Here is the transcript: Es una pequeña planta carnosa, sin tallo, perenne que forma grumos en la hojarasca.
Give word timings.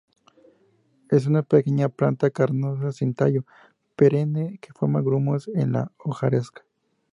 Es 1.11 1.27
una 1.27 1.43
pequeña 1.43 1.87
planta 1.87 2.31
carnosa, 2.31 2.91
sin 2.91 3.13
tallo, 3.13 3.43
perenne 3.95 4.57
que 4.59 4.73
forma 4.73 4.99
grumos 4.99 5.47
en 5.53 5.73
la 5.73 5.91
hojarasca. 5.99 6.63